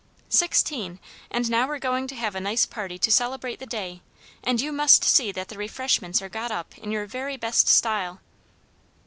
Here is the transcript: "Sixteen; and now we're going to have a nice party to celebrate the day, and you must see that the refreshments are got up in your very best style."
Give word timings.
"Sixteen; 0.29 0.99
and 1.29 1.47
now 1.47 1.67
we're 1.67 1.77
going 1.77 2.07
to 2.07 2.15
have 2.15 2.33
a 2.33 2.39
nice 2.39 2.65
party 2.65 2.97
to 2.97 3.11
celebrate 3.11 3.59
the 3.59 3.67
day, 3.67 4.01
and 4.43 4.59
you 4.59 4.71
must 4.71 5.03
see 5.03 5.31
that 5.31 5.49
the 5.49 5.59
refreshments 5.59 6.23
are 6.23 6.27
got 6.27 6.49
up 6.49 6.75
in 6.79 6.89
your 6.91 7.05
very 7.05 7.37
best 7.37 7.67
style." 7.67 8.19